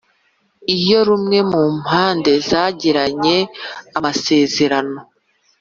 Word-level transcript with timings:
Iyo 0.75 0.99
rumwe 1.07 1.39
mu 1.51 1.61
mpande 1.79 2.31
zagiranye 2.49 3.37
amasezerano 3.97 4.97